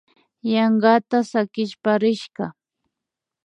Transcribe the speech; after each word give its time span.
Yankata 0.53 1.17
sakishpa 1.29 1.91
rishka 2.01 2.45